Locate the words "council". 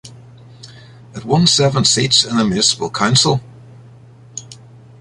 2.89-3.39